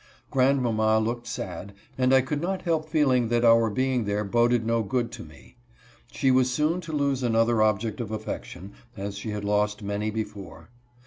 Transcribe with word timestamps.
Grandmamma 0.31 0.97
looked 0.97 1.27
sad, 1.27 1.75
and 1.95 2.11
I 2.11 2.21
could 2.21 2.41
not 2.41 2.63
help 2.63 2.89
feeling 2.89 3.27
that 3.27 3.45
our 3.45 3.69
being 3.69 4.05
there 4.05 4.23
boded 4.23 4.65
no 4.65 4.81
good 4.81 5.11
to 5.11 5.23
me. 5.23 5.57
She 6.11 6.31
was 6.31 6.51
soon 6.51 6.81
to 6.81 6.91
lose 6.91 7.21
another 7.21 7.61
object 7.61 8.01
of 8.01 8.09
affection, 8.09 8.71
as 8.97 9.15
she 9.15 9.29
had 9.29 9.43
lost 9.45 9.83
many 9.83 10.09
before. 10.09 10.71